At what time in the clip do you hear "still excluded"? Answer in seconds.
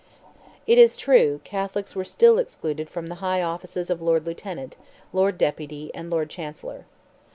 2.05-2.89